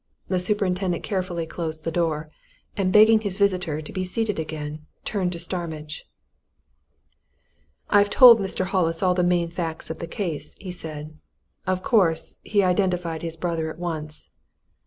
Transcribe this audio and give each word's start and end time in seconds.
The 0.29 0.39
superintendent 0.39 1.03
carefully 1.03 1.45
closed 1.45 1.83
the 1.83 1.91
door, 1.91 2.31
and 2.75 2.91
begging 2.91 3.19
his 3.19 3.37
visitor 3.37 3.81
to 3.81 3.93
be 3.93 4.03
seated 4.03 4.39
again, 4.39 4.87
turned 5.05 5.31
to 5.33 5.37
Starmidge. 5.37 6.05
"I've 7.87 8.09
told 8.09 8.39
Mr. 8.39 8.65
Hollis 8.65 9.03
all 9.03 9.13
the 9.13 9.21
main 9.21 9.51
facts 9.51 9.91
of 9.91 9.99
the 9.99 10.07
case," 10.07 10.55
he 10.59 10.71
said. 10.71 11.19
"Of 11.67 11.83
course, 11.83 12.41
he 12.43 12.63
identified 12.63 13.21
his 13.21 13.37
brother 13.37 13.69
at 13.69 13.77
once." 13.77 14.31